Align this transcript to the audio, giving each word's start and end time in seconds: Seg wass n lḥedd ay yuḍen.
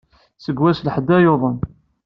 Seg 0.43 0.57
wass 0.61 0.79
n 0.81 0.85
lḥedd 0.87 1.09
ay 1.15 1.21
yuḍen. 1.23 1.57